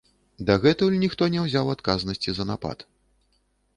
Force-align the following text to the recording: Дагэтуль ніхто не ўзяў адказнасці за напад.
Дагэтуль 0.47 0.95
ніхто 1.03 1.27
не 1.35 1.43
ўзяў 1.45 1.71
адказнасці 1.75 2.29
за 2.39 2.43
напад. 2.53 2.87